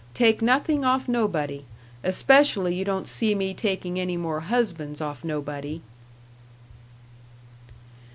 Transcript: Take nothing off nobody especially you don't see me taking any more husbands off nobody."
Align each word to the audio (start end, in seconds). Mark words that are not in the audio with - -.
Take 0.15 0.41
nothing 0.41 0.83
off 0.83 1.07
nobody 1.07 1.63
especially 2.03 2.73
you 2.73 2.83
don't 2.83 3.05
see 3.07 3.35
me 3.35 3.53
taking 3.53 3.99
any 3.99 4.17
more 4.17 4.39
husbands 4.39 4.99
off 4.99 5.23
nobody." 5.23 5.79